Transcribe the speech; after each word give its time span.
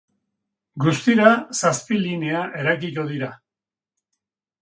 Guztira 0.83 1.33
zazpi 1.59 1.99
linea 2.05 2.41
eraikiko 2.63 3.05
dira. 3.13 3.31